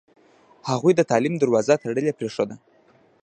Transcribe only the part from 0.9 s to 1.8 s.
د تعلیم دروازه